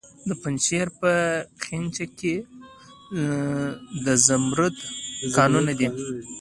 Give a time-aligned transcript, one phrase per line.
[0.27, 1.11] د پنجشیر په
[1.63, 2.35] خینج کې
[4.05, 4.75] د زمرد
[5.35, 5.87] کانونه دي.